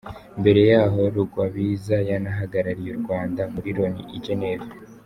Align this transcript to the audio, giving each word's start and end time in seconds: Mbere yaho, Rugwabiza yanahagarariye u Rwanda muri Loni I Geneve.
Mbere 0.39 0.61
yaho, 0.71 0.99
Rugwabiza 1.13 1.95
yanahagarariye 2.09 2.89
u 2.93 2.99
Rwanda 3.03 3.41
muri 3.53 3.69
Loni 3.77 4.03
I 4.17 4.19
Geneve. 4.25 4.67